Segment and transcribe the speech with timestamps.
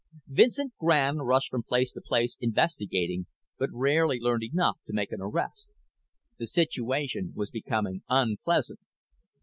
[0.29, 3.27] Vincent Grande rushed from place to place, investigating,
[3.59, 5.69] but rarely learned enough to make an arrest.
[6.39, 8.79] The situation was becoming unpleasant.